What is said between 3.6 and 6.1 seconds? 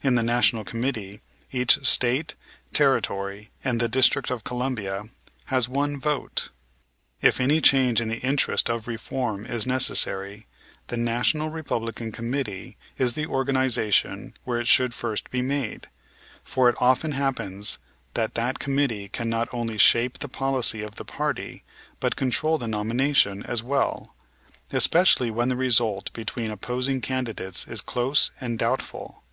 and the District of Columbia has one